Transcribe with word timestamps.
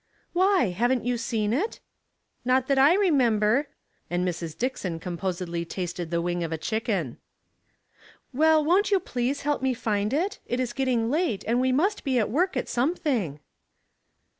"Why, 0.33 0.69
haven't 0.71 1.05
you 1.05 1.15
seen 1.15 1.53
it?"" 1.53 1.79
Not 2.43 2.65
that 2.65 2.79
I 2.79 2.95
remember;" 2.95 3.67
and 4.09 4.27
Mrs. 4.27 4.57
Dickioii 4.57 4.99
composedly 4.99 5.63
tasted 5.63 6.09
the 6.09 6.23
wing 6.23 6.43
of 6.43 6.51
a 6.51 6.57
chicken. 6.57 7.17
'^ 7.17 7.17
Well, 8.33 8.65
won't 8.65 8.89
you 8.89 8.99
please 8.99 9.41
help 9.41 9.61
me 9.61 9.75
find 9.75 10.11
it? 10.11 10.39
It 10.47 10.59
is 10.59 10.73
getting 10.73 11.11
late, 11.11 11.43
and 11.47 11.61
we 11.61 11.71
must 11.71 12.03
be 12.03 12.17
at 12.17 12.31
work 12.31 12.57
at 12.57 12.67
some 12.67 12.95
thing." 12.95 13.41